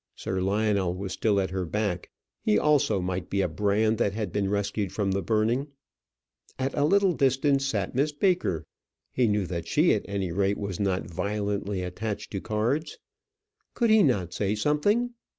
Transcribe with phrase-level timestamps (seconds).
[0.15, 2.09] Sir Lionel was still at her back;
[2.41, 5.67] he also might be a brand that had been rescued from the burning.
[6.57, 8.65] At a little distance sat Miss Baker;
[9.13, 12.97] he knew that she at any rate was not violently attached to cards.
[13.75, 15.11] Could he not say something?